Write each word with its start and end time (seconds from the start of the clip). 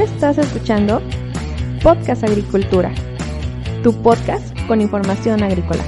Estás 0.00 0.38
escuchando 0.38 1.02
Podcast 1.82 2.22
Agricultura, 2.22 2.94
tu 3.82 3.92
podcast 4.00 4.56
con 4.68 4.80
información 4.80 5.42
agrícola. 5.42 5.82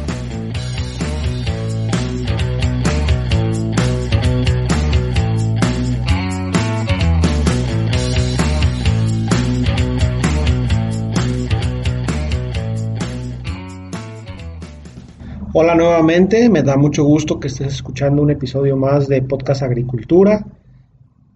Hola 15.52 15.76
nuevamente, 15.76 16.48
me 16.48 16.64
da 16.64 16.76
mucho 16.76 17.04
gusto 17.04 17.38
que 17.38 17.46
estés 17.46 17.74
escuchando 17.74 18.22
un 18.22 18.32
episodio 18.32 18.76
más 18.76 19.06
de 19.06 19.22
Podcast 19.22 19.62
Agricultura. 19.62 20.44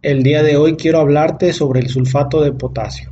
El 0.05 0.23
día 0.23 0.43
de 0.43 0.59
hoy 0.59 0.77
quiero 0.77 1.01
hablarte 1.01 1.55
sobre 1.55 1.81
el 1.81 1.89
sulfato 1.89 2.43
de 2.43 2.53
potasio. 2.53 3.11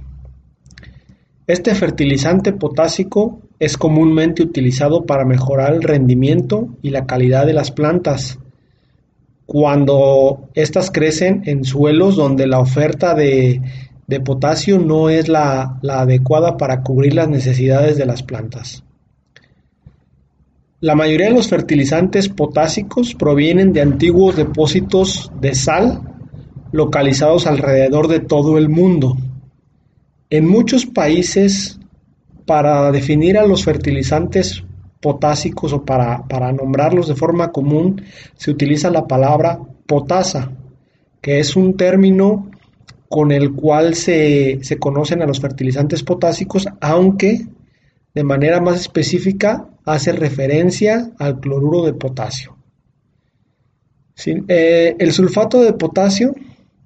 Este 1.46 1.74
fertilizante 1.74 2.52
potásico 2.52 3.41
es 3.59 3.78
comúnmente 3.78 4.42
utilizado 4.42 5.06
para 5.06 5.24
mejorar 5.24 5.73
el 5.73 5.83
rendimiento 5.83 6.69
y 6.83 6.91
la 6.91 7.06
calidad 7.06 7.47
de 7.47 7.55
las 7.55 7.70
plantas 7.70 8.38
cuando 9.47 10.50
éstas 10.52 10.91
crecen 10.91 11.42
en 11.47 11.64
suelos 11.64 12.14
donde 12.14 12.47
la 12.47 12.59
oferta 12.59 13.14
de, 13.14 13.62
potasio 14.22 14.78
no 14.78 15.09
es 15.09 15.28
la 15.28 15.78
adecuada 15.88 16.59
para 16.59 16.83
cubrir 16.83 17.14
las 17.14 17.28
necesidades 17.30 17.97
de 17.97 18.05
las 18.05 18.22
plantas. 18.22 18.84
La 20.80 20.95
mayoría 20.95 21.28
de 21.28 21.36
los 21.36 21.48
fertilizantes 21.48 22.28
potásicos 22.28 23.14
provienen 23.14 23.72
de 23.72 23.80
antiguos 23.80 24.36
depósitos 24.36 25.33
de 25.41 25.55
sal 25.55 26.11
localizados 26.73 27.47
alrededor 27.47 28.09
de 28.09 28.20
todo 28.20 28.59
el 28.59 28.69
mundo. 28.69 29.17
En 30.31 30.48
muchos 30.48 30.87
países, 30.87 31.78
para 32.47 32.91
definir 32.91 33.39
a 33.39 33.47
los 33.47 33.65
fertilizantes 33.65 34.65
potásicos 35.00 35.73
o 35.73 35.84
para, 35.84 36.27
para 36.27 36.53
nombrarlos 36.53 37.09
de 37.09 37.15
forma 37.15 37.53
común, 37.53 38.03
se 38.34 38.50
utiliza 38.50 38.91
la 38.91 39.06
palabra 39.06 39.61
potasa, 39.87 40.50
que 41.20 41.39
es 41.39 41.55
un 41.55 41.77
término 41.77 42.50
con 43.09 43.31
el 43.31 43.53
cual 43.53 43.95
se, 43.95 44.59
se 44.62 44.78
conocen 44.78 45.20
a 45.20 45.27
los 45.27 45.41
fertilizantes 45.41 46.03
potásicos, 46.03 46.67
aunque 46.81 47.47
de 48.15 48.25
manera 48.25 48.61
más 48.61 48.81
específica 48.81 49.69
hace 49.84 50.12
referencia 50.12 51.11
al 51.19 51.41
cloruro 51.41 51.84
de 51.84 51.93
potasio. 51.93 52.56
Eh, 54.27 54.95
el 54.98 55.12
sulfato 55.12 55.61
de 55.62 55.73
potasio 55.73 56.34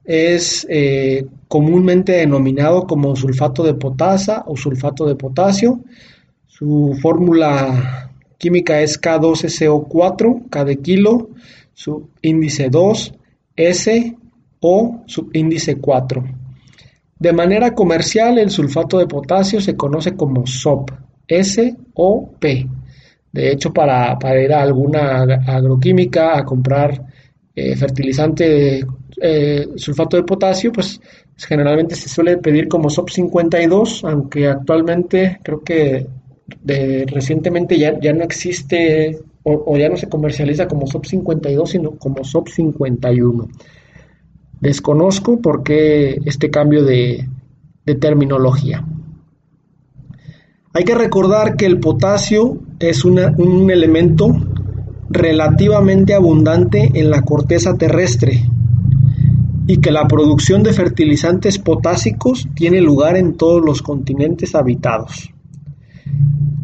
es 0.06 0.66
eh, 0.70 1.26
comúnmente 1.48 2.12
denominado 2.12 2.86
como 2.86 3.16
sulfato 3.16 3.64
de 3.64 3.74
potasa 3.74 4.44
o 4.46 4.56
sulfato 4.56 5.04
de 5.06 5.16
potasio. 5.16 5.80
Su 6.46 6.96
fórmula 7.02 8.12
química 8.38 8.80
es 8.80 9.00
K12CO4, 9.00 10.48
K 10.48 10.64
de 10.64 10.76
kilo, 10.76 11.30
su 11.74 12.08
índice 12.22 12.68
2, 12.70 13.14
S 13.56 14.16
o 14.60 15.02
subíndice 15.06 15.76
4. 15.78 16.24
De 17.18 17.32
manera 17.32 17.74
comercial, 17.74 18.38
el 18.38 18.50
sulfato 18.50 18.98
de 18.98 19.06
potasio 19.06 19.60
se 19.60 19.76
conoce 19.76 20.14
como 20.14 20.46
SOP, 20.46 20.90
S 21.26 21.74
o 21.94 22.30
P. 22.38 22.68
De 23.32 23.52
hecho, 23.52 23.72
para, 23.72 24.18
ir 24.42 24.52
a 24.52 24.62
alguna 24.62 25.22
agroquímica 25.46 26.38
a 26.38 26.44
comprar 26.44 27.02
eh, 27.58 27.74
fertilizante 27.74 28.84
eh, 29.18 29.68
sulfato 29.76 30.18
de 30.18 30.24
potasio, 30.24 30.70
pues 30.70 31.00
generalmente 31.38 31.94
se 31.94 32.10
suele 32.10 32.36
pedir 32.36 32.68
como 32.68 32.90
SOP 32.90 33.08
52, 33.08 34.04
aunque 34.04 34.46
actualmente 34.46 35.40
creo 35.42 35.62
que 35.62 36.06
recientemente 37.06 37.78
ya, 37.78 37.98
ya 37.98 38.12
no 38.12 38.22
existe 38.22 39.18
o, 39.42 39.76
ya 39.78 39.88
no 39.88 39.96
se 39.96 40.08
comercializa 40.08 40.68
como 40.68 40.86
SOP 40.86 41.06
52, 41.06 41.70
sino 41.70 41.92
como 41.92 42.22
SOP 42.24 42.48
51. 42.48 43.48
Desconozco 44.60 45.40
por 45.40 45.62
qué 45.62 46.20
este 46.26 46.50
cambio 46.50 46.84
de 46.84 47.26
terminología. 47.98 48.84
Hay 50.74 50.84
que 50.84 50.94
recordar 50.94 51.56
que 51.56 51.64
el 51.64 51.80
potasio 51.80 52.58
es 52.78 53.06
un 53.06 53.70
elemento 53.70 54.36
relativamente 55.08 56.14
abundante 56.14 56.90
en 56.94 57.10
la 57.10 57.22
corteza 57.22 57.76
terrestre 57.76 58.42
y 59.66 59.78
que 59.78 59.90
la 59.90 60.06
producción 60.06 60.62
de 60.62 60.72
fertilizantes 60.72 61.58
potásicos 61.58 62.48
tiene 62.54 62.80
lugar 62.80 63.16
en 63.16 63.36
todos 63.36 63.62
los 63.64 63.82
continentes 63.82 64.54
habitados. 64.54 65.30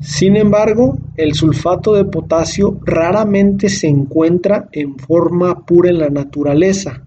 Sin 0.00 0.36
embargo, 0.36 0.98
el 1.16 1.34
sulfato 1.34 1.94
de 1.94 2.04
potasio 2.04 2.81
raramente 2.84 3.69
se 3.69 3.88
encuentra 3.88 4.69
en 4.72 4.98
forma 4.98 5.64
pura 5.64 5.91
en 5.91 5.98
la 5.98 6.10
naturaleza. 6.10 7.04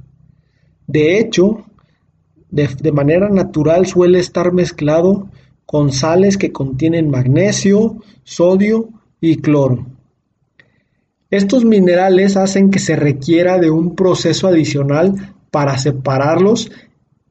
De 0.87 1.19
hecho, 1.19 1.65
de, 2.49 2.91
manera 2.93 3.29
natural 3.29 3.85
suele 3.85 4.19
estar 4.19 4.53
mezclado 4.53 5.27
con 5.65 5.91
sales 5.91 6.37
que 6.37 6.53
contienen 6.53 7.09
magnesio, 7.09 7.97
sodio 8.23 8.89
y 9.19 9.37
cloro. 9.37 9.85
Estos 11.35 11.65
minerales 11.65 12.37
hacen 12.37 12.71
que 12.71 12.79
se 12.79 12.95
requiera 12.95 13.57
de 13.59 13.69
un 13.69 13.93
proceso 13.93 14.47
adicional 14.47 15.35
para 15.51 15.77
separarlos 15.77 16.71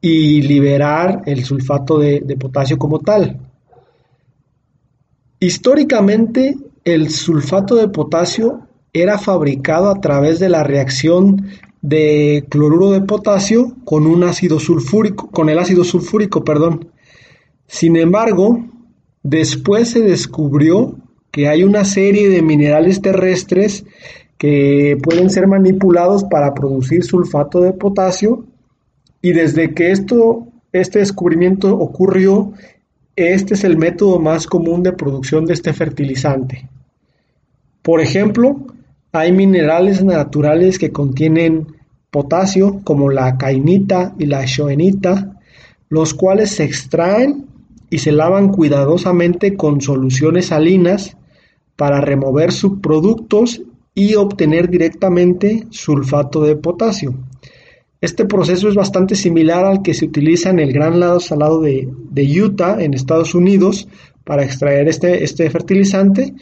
y 0.02 0.42
liberar 0.42 1.22
el 1.24 1.42
sulfato 1.42 1.98
de, 1.98 2.20
potasio 2.38 2.76
como 2.76 2.98
tal. 2.98 3.40
Históricamente, 5.40 6.54
el 6.84 7.08
sulfato 7.08 7.76
de 7.76 7.88
potasio 7.88 8.68
era 8.92 9.16
fabricado 9.16 9.88
a 9.88 10.02
través 10.02 10.38
de 10.38 10.50
la 10.50 10.64
reacción 10.64 11.46
de 11.80 12.44
cloruro 12.50 12.90
de 12.90 13.00
potasio 13.00 13.74
con 13.86 14.06
un 14.06 14.22
ácido 14.22 14.60
sulfúrico, 14.60 15.30
con 15.30 15.48
el 15.48 15.58
ácido 15.58 15.82
sulfúrico, 15.82 16.44
perdón. 16.44 16.90
Sin 17.66 17.96
embargo, 17.96 18.66
después 19.22 19.88
se 19.88 20.02
descubrió 20.02 20.98
que 21.34 21.48
hay 21.48 21.64
una 21.64 21.84
serie 21.84 22.28
de 22.28 22.42
minerales 22.42 23.02
terrestres 23.02 23.84
que 24.38 24.96
pueden 25.02 25.30
ser 25.30 25.48
manipulados 25.48 26.22
para 26.22 26.54
producir 26.54 27.02
sulfato 27.02 27.60
de 27.60 27.72
potasio 27.72 28.44
y 29.20 29.32
desde 29.32 29.74
que 29.74 29.90
esto, 29.90 30.46
este 30.72 31.00
descubrimiento 31.00 31.76
ocurrió, 31.76 32.52
este 33.16 33.54
es 33.54 33.64
el 33.64 33.76
método 33.76 34.20
más 34.20 34.46
común 34.46 34.84
de 34.84 34.92
producción 34.92 35.44
de 35.44 35.54
este 35.54 35.72
fertilizante. 35.72 36.68
Por 37.82 38.00
ejemplo, 38.00 38.68
hay 39.10 39.32
minerales 39.32 40.04
naturales 40.04 40.78
que 40.78 40.92
contienen 40.92 41.66
potasio, 42.12 42.80
como 42.84 43.10
la 43.10 43.38
cainita 43.38 44.14
y 44.20 44.26
la 44.26 44.44
shoenita, 44.44 45.40
los 45.88 46.14
cuales 46.14 46.50
se 46.50 46.62
extraen 46.62 47.46
y 47.90 47.98
se 47.98 48.12
lavan 48.12 48.50
cuidadosamente 48.50 49.56
con 49.56 49.80
soluciones 49.80 50.46
salinas 50.46 51.16
para 51.76 52.00
remover 52.00 52.52
subproductos 52.52 53.62
y 53.94 54.14
obtener 54.14 54.68
directamente 54.68 55.66
sulfato 55.70 56.42
de 56.42 56.56
potasio. 56.56 57.14
Este 58.00 58.26
proceso 58.26 58.68
es 58.68 58.74
bastante 58.74 59.14
similar 59.14 59.64
al 59.64 59.82
que 59.82 59.94
se 59.94 60.04
utiliza 60.04 60.50
en 60.50 60.58
el 60.58 60.72
Gran 60.72 61.00
Lado 61.00 61.20
Salado 61.20 61.60
de, 61.60 61.88
Utah, 62.42 62.82
en 62.82 62.92
Estados 62.92 63.34
Unidos, 63.34 63.88
para 64.24 64.44
extraer 64.44 64.88
este, 64.88 65.24
este 65.24 65.48
fertilizante. 65.48 66.34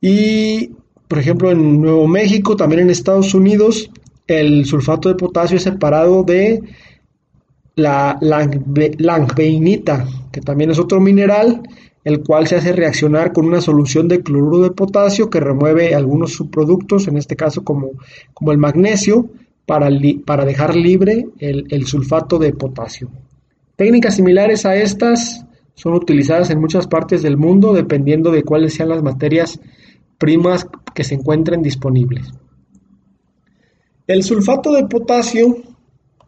Y, 0.00 0.70
por 1.06 1.18
ejemplo, 1.18 1.50
en 1.50 1.82
Nuevo 1.82 2.06
México, 2.06 2.56
también 2.56 2.82
en 2.82 2.90
Estados 2.90 3.34
Unidos, 3.34 3.90
el 4.26 4.64
sulfato 4.64 5.08
de 5.08 5.16
potasio 5.16 5.56
es 5.58 5.64
separado 5.64 6.22
de 6.22 6.62
la 7.74 8.18
langbeinita, 8.20 10.06
que 10.32 10.40
también 10.40 10.70
es 10.70 10.78
otro 10.78 11.00
mineral, 11.00 11.62
el 12.04 12.22
cual 12.22 12.46
se 12.46 12.56
hace 12.56 12.72
reaccionar 12.72 13.32
con 13.32 13.46
una 13.46 13.60
solución 13.60 14.08
de 14.08 14.22
cloruro 14.22 14.60
de 14.60 14.70
potasio 14.70 15.30
que 15.30 15.40
remueve 15.40 15.94
algunos 15.94 16.32
subproductos, 16.32 17.08
en 17.08 17.16
este 17.16 17.36
caso 17.36 17.64
como, 17.64 17.90
como 18.34 18.52
el 18.52 18.58
magnesio, 18.58 19.28
para, 19.66 19.90
para 20.24 20.44
dejar 20.44 20.74
libre 20.74 21.26
el, 21.38 21.66
el 21.68 21.86
sulfato 21.86 22.38
de 22.38 22.52
potasio. 22.52 23.10
Técnicas 23.76 24.16
similares 24.16 24.64
a 24.64 24.76
estas 24.76 25.44
son 25.74 25.94
utilizadas 25.94 26.50
en 26.50 26.60
muchas 26.60 26.86
partes 26.86 27.22
del 27.22 27.36
mundo 27.36 27.72
dependiendo 27.72 28.30
de 28.30 28.42
cuáles 28.42 28.74
sean 28.74 28.88
las 28.88 29.02
materias 29.02 29.60
primas 30.18 30.66
que 30.94 31.04
se 31.04 31.14
encuentren 31.14 31.62
disponibles. 31.62 32.32
El 34.06 34.22
sulfato 34.22 34.72
de 34.72 34.86
potasio 34.86 35.58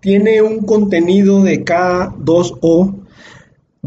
tiene 0.00 0.42
un 0.42 0.60
contenido 0.60 1.42
de 1.42 1.64
K2O 1.64 2.99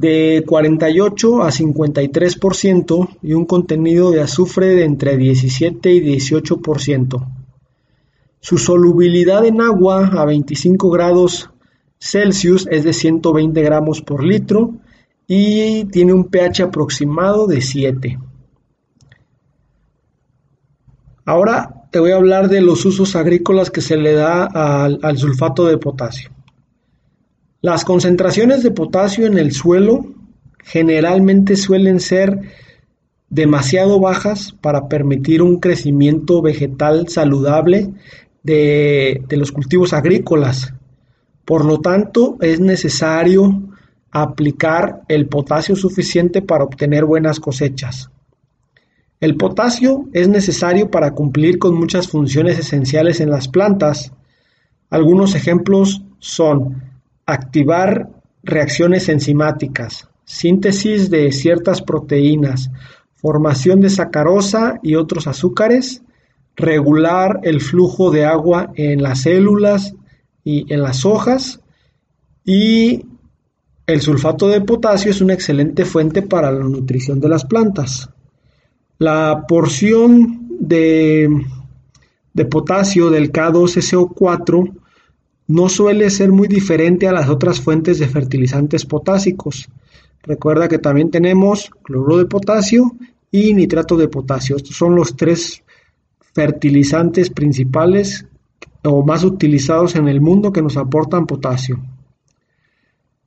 de 0.04 0.44
48 0.46 1.44
a 1.44 1.50
53% 1.50 3.18
y 3.22 3.34
un 3.34 3.46
contenido 3.46 4.12
de 4.12 4.20
azufre 4.20 4.68
de 4.68 4.84
entre 4.84 5.16
17 5.16 5.94
y 5.94 6.02
18%. 6.02 7.26
Su 8.42 8.58
solubilidad 8.58 9.46
en 9.46 9.62
agua 9.62 10.08
a 10.08 10.26
25 10.26 10.90
grados 10.90 11.50
Celsius 12.00 12.68
es 12.70 12.84
de 12.84 12.92
120 12.92 13.62
gramos 13.62 14.02
por 14.02 14.26
litro 14.26 14.74
y 15.26 15.86
tiene 15.86 16.12
un 16.12 16.26
pH 16.26 16.64
aproximado 16.64 17.48
de 17.48 17.62
7. 17.62 18.20
Ahora 21.24 21.88
te 21.92 22.00
voy 22.00 22.12
a 22.12 22.18
hablar 22.18 22.50
de 22.50 22.60
los 22.60 22.84
usos 22.84 23.16
agrícolas 23.16 23.72
que 23.72 23.80
se 23.80 23.96
le 23.96 24.12
da 24.12 24.44
al, 24.44 25.00
al 25.02 25.18
sulfato 25.18 25.66
de 25.66 25.78
potasio. 25.78 26.30
Las 27.64 27.86
concentraciones 27.86 28.62
de 28.62 28.72
potasio 28.72 29.26
en 29.26 29.38
el 29.38 29.54
suelo 29.54 30.06
generalmente 30.66 31.56
suelen 31.56 32.02
ser 32.02 32.42
demasiado 33.30 34.02
bajas 34.02 34.54
para 34.60 34.90
permitir 34.90 35.42
un 35.42 35.62
crecimiento 35.62 36.42
vegetal 36.42 37.08
saludable 37.08 37.94
de, 38.44 39.24
los 39.30 39.54
cultivos 39.54 39.94
agrícolas. 39.94 40.74
Por 41.46 41.64
lo 41.64 41.80
tanto, 41.80 42.36
es 42.42 42.60
necesario 42.60 43.64
aplicar 44.12 45.04
el 45.08 45.28
potasio 45.28 45.78
suficiente 45.78 46.42
para 46.42 46.66
obtener 46.66 47.06
buenas 47.06 47.40
cosechas. 47.40 48.10
El 49.22 49.38
potasio 49.38 50.10
es 50.12 50.28
necesario 50.28 50.92
para 50.92 51.12
cumplir 51.12 51.60
con 51.60 51.76
muchas 51.76 52.10
funciones 52.10 52.60
esenciales 52.60 53.22
en 53.22 53.30
las 53.30 53.48
plantas. 53.48 54.12
Algunos 54.90 55.34
ejemplos 55.34 56.02
son 56.20 56.92
activar 57.26 58.10
reacciones 58.44 59.10
enzimáticas, 59.10 60.10
síntesis 60.26 61.10
de 61.10 61.32
ciertas 61.32 61.82
proteínas, 61.82 62.70
formación 63.14 63.80
de 63.82 63.90
sacarosa 63.90 64.80
y 64.84 64.96
otros 64.96 65.28
azúcares, 65.28 66.04
regular 66.56 67.40
el 67.44 67.62
flujo 67.62 68.12
de 68.12 68.26
agua 68.26 68.72
en 68.76 69.02
las 69.02 69.22
células 69.22 69.96
y 70.44 70.72
en 70.74 70.82
las 70.82 71.06
hojas 71.06 71.62
y 72.46 73.06
el 73.86 74.02
sulfato 74.02 74.48
de 74.48 74.62
potasio 74.62 75.12
es 75.12 75.22
una 75.22 75.34
excelente 75.34 75.86
fuente 75.86 76.22
para 76.22 76.52
la 76.52 76.64
nutrición 76.64 77.20
de 77.20 77.30
las 77.30 77.46
plantas. 77.46 78.10
La 78.98 79.46
porción 79.48 80.48
de, 80.60 81.30
potasio 82.50 83.10
del 83.10 83.32
K2SO4 83.32 84.74
no 85.48 85.70
suele 85.70 86.10
ser 86.10 86.32
muy 86.32 86.48
diferente 86.48 87.08
a 87.08 87.12
las 87.12 87.30
otras 87.30 87.60
fuentes 87.60 88.00
de 88.00 88.08
fertilizantes 88.08 88.86
potásicos. 88.86 89.70
Recuerda 90.24 90.70
que 90.70 90.80
también 90.80 91.12
tenemos 91.12 91.70
cloruro 91.84 92.18
de 92.18 92.26
potasio 92.26 92.96
y 93.30 93.54
nitrato 93.54 93.98
de 93.98 94.08
potasio. 94.08 94.56
Estos 94.56 94.76
son 94.76 94.96
los 94.96 95.16
tres 95.16 95.64
fertilizantes 96.34 97.30
principales 97.30 98.26
o 98.84 99.04
más 99.04 99.24
utilizados 99.24 99.96
en 99.96 100.08
el 100.08 100.22
mundo 100.22 100.52
que 100.52 100.62
nos 100.62 100.78
aportan 100.78 101.26
potasio. 101.26 101.80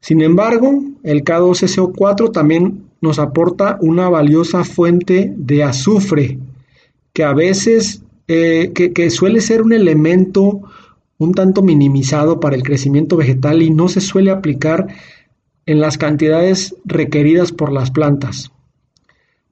Sin 0.00 0.22
embargo, 0.22 0.82
el 1.02 1.24
K2SO4 1.24 2.32
también 2.32 2.84
nos 3.00 3.18
aporta 3.18 3.78
una 3.80 4.08
valiosa 4.08 4.64
fuente 4.64 5.32
de 5.36 5.64
azufre, 5.64 6.38
que 7.12 7.24
a 7.24 7.34
veces 7.34 8.02
eh, 8.28 8.72
que 8.72 9.10
suele 9.10 9.40
ser 9.40 9.62
un 9.62 9.72
elemento 9.72 10.62
un 11.18 11.32
tanto 11.32 11.62
minimizado 11.62 12.40
para 12.40 12.56
el 12.56 12.62
crecimiento 12.62 13.16
vegetal 13.16 13.62
y 13.62 13.70
no 13.70 13.88
se 13.88 14.00
suele 14.00 14.30
aplicar 14.30 14.88
en 15.64 15.80
las 15.80 15.98
cantidades 15.98 16.76
requeridas 16.84 17.52
por 17.52 17.72
las 17.72 17.90
plantas, 17.90 18.52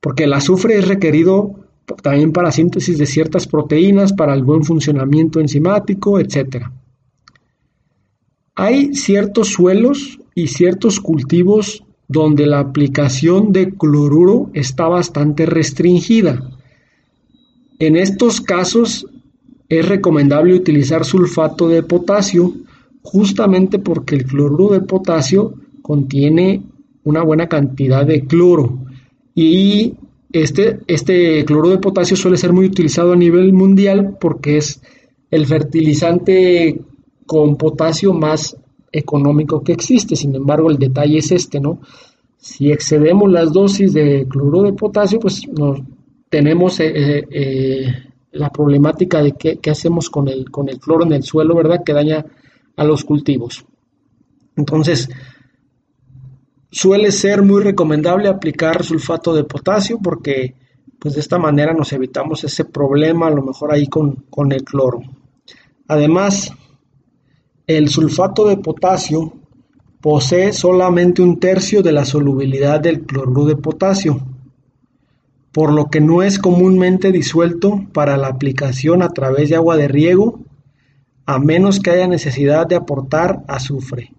porque 0.00 0.24
el 0.24 0.32
azufre 0.32 0.78
es 0.78 0.86
requerido 0.86 1.64
también 2.02 2.32
para 2.32 2.52
síntesis 2.52 2.98
de 2.98 3.06
ciertas 3.06 3.46
proteínas, 3.46 4.12
para 4.12 4.34
el 4.34 4.42
buen 4.42 4.64
funcionamiento 4.64 5.40
enzimático, 5.40 6.18
etc. 6.18 6.66
Hay 8.54 8.94
ciertos 8.94 9.48
suelos 9.48 10.18
y 10.34 10.48
ciertos 10.48 11.00
cultivos 11.00 11.84
donde 12.08 12.46
la 12.46 12.60
aplicación 12.60 13.52
de 13.52 13.74
cloruro 13.74 14.50
está 14.54 14.86
bastante 14.88 15.46
restringida. 15.46 16.50
En 17.78 17.96
estos 17.96 18.40
casos 18.40 19.06
es 19.68 19.88
recomendable 19.88 20.54
utilizar 20.54 21.04
sulfato 21.04 21.68
de 21.68 21.82
potasio 21.82 22.52
justamente 23.02 23.78
porque 23.78 24.16
el 24.16 24.24
cloruro 24.24 24.74
de 24.74 24.80
potasio 24.80 25.54
contiene 25.82 26.62
una 27.04 27.22
buena 27.22 27.48
cantidad 27.48 28.06
de 28.06 28.24
cloro 28.24 28.78
y 29.34 29.94
este, 30.32 30.80
este 30.86 31.44
cloruro 31.44 31.70
de 31.70 31.78
potasio 31.78 32.16
suele 32.16 32.36
ser 32.36 32.52
muy 32.52 32.66
utilizado 32.66 33.12
a 33.12 33.16
nivel 33.16 33.52
mundial 33.52 34.16
porque 34.20 34.56
es 34.56 34.80
el 35.30 35.46
fertilizante 35.46 36.80
con 37.26 37.56
potasio 37.56 38.12
más 38.12 38.56
económico 38.92 39.62
que 39.62 39.72
existe. 39.72 40.16
Sin 40.16 40.34
embargo, 40.34 40.70
el 40.70 40.78
detalle 40.78 41.18
es 41.18 41.32
este, 41.32 41.60
¿no? 41.60 41.80
Si 42.36 42.70
excedemos 42.70 43.30
las 43.30 43.52
dosis 43.52 43.92
de 43.92 44.26
cloruro 44.28 44.62
de 44.62 44.72
potasio, 44.74 45.18
pues 45.18 45.42
tenemos 46.28 46.80
eh, 46.80 46.92
eh, 46.94 47.24
eh, 47.30 47.86
la 48.34 48.50
problemática 48.50 49.22
de 49.22 49.32
qué, 49.32 49.70
hacemos 49.70 50.10
con 50.10 50.28
el, 50.28 50.50
con 50.50 50.68
el 50.68 50.78
cloro 50.78 51.04
en 51.04 51.12
el 51.12 51.22
suelo, 51.22 51.54
¿verdad? 51.54 51.82
Que 51.84 51.92
daña 51.92 52.24
a 52.76 52.84
los 52.84 53.04
cultivos. 53.04 53.64
Entonces, 54.56 55.08
suele 56.70 57.12
ser 57.12 57.42
muy 57.42 57.62
recomendable 57.62 58.28
aplicar 58.28 58.84
sulfato 58.84 59.34
de 59.34 59.44
potasio 59.44 59.98
porque 60.02 60.54
pues 60.98 61.14
de 61.14 61.20
esta 61.20 61.38
manera 61.38 61.72
nos 61.72 61.92
evitamos 61.92 62.44
ese 62.44 62.64
problema 62.64 63.26
a 63.26 63.30
lo 63.30 63.42
mejor 63.42 63.72
ahí 63.72 63.86
con, 63.86 64.24
con 64.30 64.52
el 64.52 64.64
cloro. 64.64 65.00
Además, 65.86 66.50
el 67.66 67.88
sulfato 67.88 68.46
de 68.48 68.56
potasio 68.56 69.32
posee 70.00 70.52
solamente 70.52 71.22
un 71.22 71.38
tercio 71.38 71.82
de 71.82 71.92
la 71.92 72.04
solubilidad 72.04 72.80
del 72.80 73.02
cloruro 73.02 73.44
de 73.44 73.56
potasio 73.56 74.33
por 75.54 75.72
lo 75.72 75.86
que 75.86 76.00
no 76.00 76.24
es 76.24 76.40
comúnmente 76.40 77.12
disuelto 77.12 77.80
para 77.92 78.16
la 78.16 78.26
aplicación 78.26 79.02
a 79.02 79.10
través 79.10 79.48
de 79.48 79.54
agua 79.54 79.76
de 79.76 79.86
riego, 79.86 80.40
a 81.26 81.38
menos 81.38 81.78
que 81.78 81.90
haya 81.90 82.08
necesidad 82.08 82.66
de 82.66 82.74
aportar 82.74 83.44
azufre. 83.46 84.12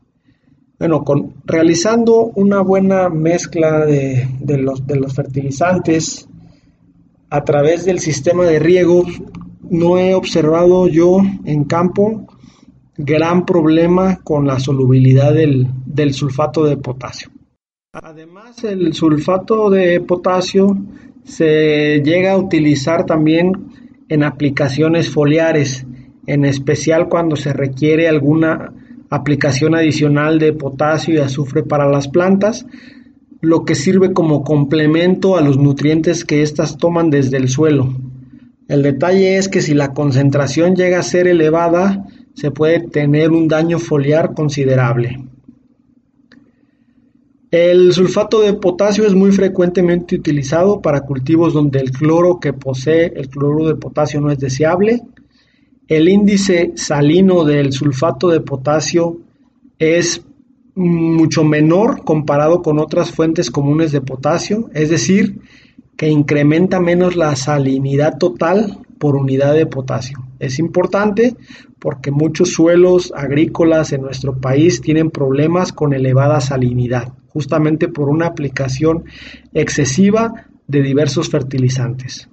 Bueno, 0.79 1.03
con, 1.03 1.33
realizando 1.43 2.31
una 2.35 2.61
buena 2.61 3.09
mezcla 3.09 3.85
de, 3.85 4.29
los, 4.57 4.87
de 4.87 4.95
los 4.95 5.13
fertilizantes 5.13 6.25
a 7.29 7.43
través 7.43 7.83
del 7.83 7.99
sistema 7.99 8.45
de 8.45 8.59
riego, 8.59 9.03
no 9.69 9.97
he 9.97 10.15
observado 10.15 10.87
yo 10.87 11.17
en 11.43 11.65
campo 11.65 12.27
gran 12.97 13.45
problema 13.45 14.21
con 14.23 14.47
la 14.47 14.61
solubilidad 14.61 15.33
del, 15.33 15.67
del 15.85 16.13
sulfato 16.13 16.63
de 16.63 16.77
potasio. 16.77 17.29
Además, 17.91 18.63
el 18.63 18.93
sulfato 18.93 19.69
de 19.69 19.99
potasio 19.99 20.77
se 21.25 22.01
llega 22.03 22.33
a 22.33 22.37
utilizar 22.37 23.05
también 23.05 23.51
en 24.09 24.23
aplicaciones 24.23 25.09
foliares, 25.09 25.85
en 26.27 26.45
especial 26.45 27.09
cuando 27.09 27.35
se 27.35 27.51
requiere 27.51 28.07
alguna 28.07 28.71
aplicación 29.09 29.75
adicional 29.75 30.39
de 30.39 30.53
potasio 30.53 31.15
y 31.15 31.17
azufre 31.17 31.63
para 31.63 31.89
las 31.89 32.07
plantas, 32.07 32.65
lo 33.41 33.65
que 33.65 33.75
sirve 33.75 34.13
como 34.13 34.43
complemento 34.43 35.37
a 35.37 35.41
los 35.41 35.57
nutrientes 35.57 36.25
que 36.25 36.41
éstas 36.41 36.77
toman 36.77 37.09
desde 37.09 37.37
el 37.37 37.49
suelo. 37.49 37.93
El 38.67 38.81
detalle 38.81 39.37
es 39.37 39.47
que 39.49 39.61
si 39.61 39.73
la 39.73 39.93
concentración 39.93 40.75
llega 40.75 40.99
a 40.99 41.03
ser 41.03 41.27
elevada, 41.27 42.05
se 42.33 42.51
puede 42.51 42.79
tener 42.79 43.31
un 43.31 43.47
daño 43.47 43.77
foliar 43.79 44.33
considerable. 44.33 45.23
El 47.55 47.93
sulfato 47.93 48.41
de 48.41 48.51
potasio 48.55 49.07
es 49.07 49.13
muy 49.15 49.31
frecuentemente 49.31 50.17
utilizado 50.17 50.81
para 50.81 51.05
cultivos 51.05 51.53
donde 51.53 51.79
el 51.79 51.91
cloro 51.91 52.37
que 52.37 52.51
posee 52.51 53.13
el 53.15 53.29
cloruro 53.29 53.65
de 53.69 53.77
potasio 53.77 54.19
no 54.19 54.29
es 54.29 54.39
deseable. 54.39 55.03
El 55.87 56.09
índice 56.09 56.73
salino 56.75 57.45
del 57.45 57.71
sulfato 57.71 58.27
de 58.27 58.41
potasio 58.41 59.19
es 59.79 60.21
mucho 60.75 61.45
menor 61.45 62.03
comparado 62.03 62.61
con 62.61 62.77
otras 62.77 63.11
fuentes 63.11 63.49
comunes 63.49 63.93
de 63.93 64.01
potasio, 64.01 64.69
es 64.73 64.89
decir, 64.89 65.39
que 65.95 66.09
incrementa 66.09 66.81
menos 66.81 67.15
la 67.15 67.37
salinidad 67.37 68.17
total 68.17 68.79
por 68.99 69.15
unidad 69.15 69.53
de 69.53 69.65
potasio. 69.65 70.17
Es 70.39 70.59
importante 70.59 71.37
porque 71.79 72.11
muchos 72.11 72.49
suelos 72.49 73.13
agrícolas 73.15 73.93
en 73.93 74.01
nuestro 74.01 74.41
país 74.41 74.81
tienen 74.81 75.09
problemas 75.09 75.71
con 75.71 75.93
elevada 75.93 76.41
salinidad 76.41 77.13
justamente 77.35 77.89
por 77.89 78.07
una 78.07 78.27
aplicación 78.27 79.03
excesiva 79.53 80.45
de 80.67 80.81
diversos 80.81 81.29
fertilizantes. 81.29 82.29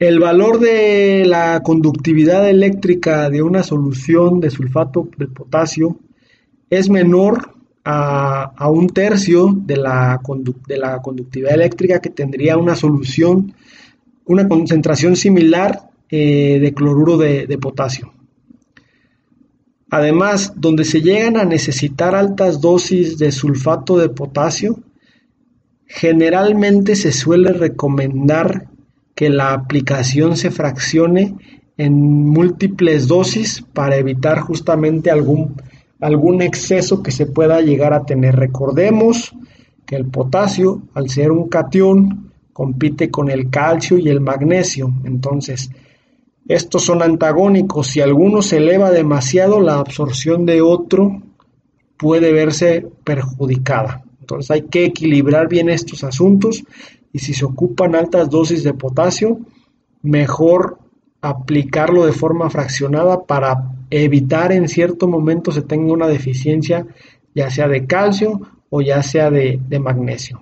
El 0.00 0.18
valor 0.18 0.58
de 0.58 1.24
la 1.24 1.60
conductividad 1.62 2.48
eléctrica 2.50 3.30
de 3.30 3.42
una 3.42 3.62
solución 3.62 4.40
de 4.40 4.50
sulfato 4.50 5.08
de 5.16 5.28
potasio 5.28 6.00
es 6.68 6.90
menor 6.90 7.54
a, 7.84 8.68
un 8.68 8.88
tercio 8.88 9.54
de 9.54 9.76
la, 9.76 10.18
conductividad 10.20 11.54
eléctrica 11.54 12.00
que 12.00 12.10
tendría 12.10 12.56
una 12.56 12.74
solución, 12.74 13.54
una 14.24 14.48
concentración 14.48 15.14
similar 15.14 15.90
eh, 16.10 16.58
de 16.60 16.74
cloruro 16.74 17.16
de 17.16 17.58
potasio. 17.58 18.10
Además, 19.90 20.52
donde 20.56 20.84
se 20.84 21.02
llegan 21.02 21.36
a 21.36 21.44
necesitar 21.44 22.14
altas 22.14 22.60
dosis 22.60 23.18
de 23.18 23.32
sulfato 23.32 23.98
de 23.98 24.08
potasio, 24.08 24.78
generalmente 25.86 26.94
se 26.94 27.10
suele 27.10 27.52
recomendar 27.52 28.68
que 29.16 29.28
la 29.28 29.52
aplicación 29.52 30.36
se 30.36 30.52
fraccione 30.52 31.34
en 31.76 31.94
múltiples 31.94 33.08
dosis 33.08 33.64
para 33.72 33.96
evitar 33.96 34.40
justamente 34.40 35.10
algún, 35.10 35.56
algún 36.00 36.40
exceso 36.42 37.02
que 37.02 37.10
se 37.10 37.26
pueda 37.26 37.60
llegar 37.60 37.92
a 37.92 38.04
tener. 38.04 38.36
Recordemos 38.36 39.34
que 39.86 39.96
el 39.96 40.06
potasio, 40.06 40.82
al 40.94 41.10
ser 41.10 41.32
un 41.32 41.48
cation, 41.48 42.30
compite 42.52 43.10
con 43.10 43.28
el 43.28 43.50
calcio 43.50 43.98
y 43.98 44.08
el 44.08 44.20
magnesio. 44.20 44.92
Entonces, 45.04 45.70
estos 46.50 46.82
son 46.84 47.00
antagónicos. 47.00 47.86
Si 47.86 48.00
alguno 48.00 48.42
se 48.42 48.56
eleva 48.56 48.90
demasiado, 48.90 49.60
la 49.60 49.78
absorción 49.78 50.46
de 50.46 50.60
otro 50.62 51.22
puede 51.96 52.32
verse 52.32 52.88
perjudicada. 53.04 54.02
Entonces 54.18 54.50
hay 54.50 54.62
que 54.62 54.84
equilibrar 54.84 55.48
bien 55.48 55.68
estos 55.68 56.02
asuntos 56.02 56.64
y 57.12 57.20
si 57.20 57.34
se 57.34 57.44
ocupan 57.44 57.94
altas 57.94 58.30
dosis 58.30 58.64
de 58.64 58.74
potasio, 58.74 59.38
mejor 60.02 60.78
aplicarlo 61.20 62.04
de 62.04 62.12
forma 62.12 62.50
fraccionada 62.50 63.22
para 63.22 63.70
evitar 63.88 64.50
en 64.50 64.66
cierto 64.66 65.06
momento 65.06 65.52
se 65.52 65.62
tenga 65.62 65.92
una 65.92 66.08
deficiencia 66.08 66.84
ya 67.32 67.48
sea 67.48 67.68
de 67.68 67.86
calcio 67.86 68.40
o 68.70 68.80
ya 68.80 69.04
sea 69.04 69.30
de, 69.30 69.60
de 69.68 69.78
magnesio. 69.78 70.40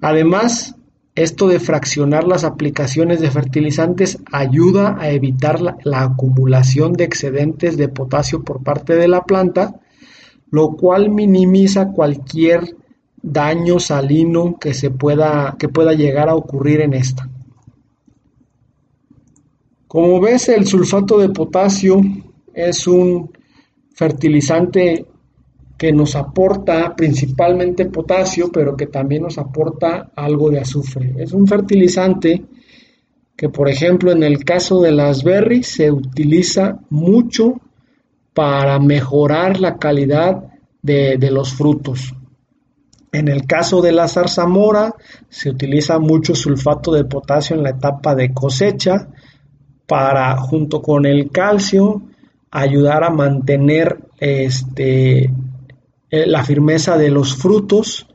Además, 0.00 0.76
esto 1.16 1.48
de 1.48 1.58
fraccionar 1.58 2.24
las 2.24 2.44
aplicaciones 2.44 3.20
de 3.20 3.30
fertilizantes 3.30 4.18
ayuda 4.30 4.96
a 5.00 5.10
evitar 5.10 5.60
la, 5.60 6.02
acumulación 6.02 6.92
de 6.92 7.04
excedentes 7.04 7.78
de 7.78 7.88
potasio 7.88 8.44
por 8.44 8.62
parte 8.62 8.94
de 8.94 9.08
la 9.08 9.24
planta, 9.24 9.80
lo 10.50 10.76
cual 10.76 11.08
minimiza 11.10 11.88
cualquier 11.92 12.76
daño 13.22 13.80
salino 13.80 14.58
que, 14.60 14.74
se 14.74 14.90
pueda, 14.90 15.56
que 15.58 15.70
pueda 15.70 15.94
llegar 15.94 16.28
a 16.28 16.34
ocurrir 16.34 16.82
en 16.82 16.92
esta. 16.92 17.28
Como 19.88 20.20
ves, 20.20 20.50
el 20.50 20.66
sulfato 20.66 21.16
de 21.18 21.30
potasio 21.30 22.02
es 22.52 22.86
un 22.86 23.30
fertilizante 23.94 25.06
que 25.76 25.92
nos 25.92 26.16
aporta 26.16 26.94
principalmente 26.96 27.86
potasio, 27.86 28.50
pero 28.50 28.76
que 28.76 28.86
también 28.86 29.22
nos 29.22 29.38
aporta 29.38 30.10
algo 30.16 30.50
de 30.50 30.60
azufre. 30.60 31.14
Es 31.18 31.32
un 31.32 31.46
fertilizante 31.46 32.44
que, 33.36 33.50
por 33.50 33.68
ejemplo, 33.68 34.10
en 34.10 34.22
el 34.22 34.44
caso 34.44 34.80
de 34.80 34.92
las 34.92 35.22
berries 35.22 35.66
se 35.66 35.90
utiliza 35.90 36.80
mucho 36.88 37.60
para 38.32 38.78
mejorar 38.78 39.60
la 39.60 39.76
calidad 39.76 40.44
de, 40.82 41.30
los 41.30 41.52
frutos. 41.52 42.14
En 43.12 43.28
el 43.28 43.46
caso 43.46 43.80
de 43.82 43.92
la 43.92 44.08
zarzamora 44.08 44.94
se 45.28 45.50
utiliza 45.50 45.98
mucho 45.98 46.34
sulfato 46.34 46.92
de 46.92 47.04
potasio 47.04 47.56
en 47.56 47.62
la 47.62 47.70
etapa 47.70 48.14
de 48.14 48.32
cosecha 48.32 49.08
para, 49.86 50.36
junto 50.36 50.80
con 50.80 51.06
el 51.06 51.30
calcio, 51.30 52.02
ayudar 52.50 53.04
a 53.04 53.10
mantener 53.10 53.98
este, 54.18 55.30
eh, 56.10 56.26
la 56.26 56.44
firmeza 56.44 56.96
de 56.96 57.10
los 57.10 57.36
frutos 57.36 58.06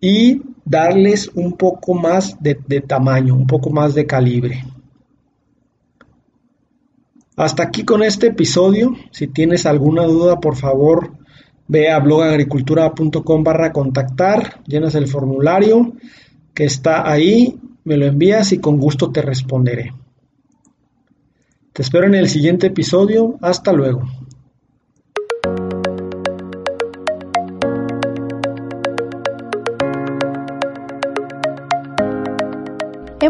y 0.00 0.42
darles 0.64 1.30
un 1.34 1.52
poco 1.56 1.94
más 1.94 2.36
de, 2.42 2.54
tamaño, 2.86 3.34
un 3.34 3.46
poco 3.46 3.70
más 3.70 3.94
de 3.94 4.06
calibre. 4.06 4.64
Hasta 7.36 7.62
aquí 7.62 7.84
con 7.84 8.02
este 8.02 8.28
episodio. 8.28 8.94
Si 9.12 9.28
tienes 9.28 9.66
alguna 9.66 10.04
duda, 10.04 10.40
por 10.40 10.56
favor, 10.56 11.12
ve 11.68 11.90
a 11.90 12.00
blogagricultura.com 12.00 13.44
barra 13.44 13.72
contactar, 13.72 14.62
llenas 14.66 14.94
el 14.94 15.06
formulario 15.06 15.92
que 16.52 16.64
está 16.64 17.08
ahí, 17.08 17.60
me 17.84 17.96
lo 17.96 18.06
envías 18.06 18.52
y 18.52 18.58
con 18.58 18.78
gusto 18.78 19.10
te 19.10 19.22
responderé. 19.22 19.94
Te 21.72 21.82
espero 21.82 22.08
en 22.08 22.16
el 22.16 22.28
siguiente 22.28 22.66
episodio. 22.66 23.38
Hasta 23.40 23.72
luego. 23.72 24.02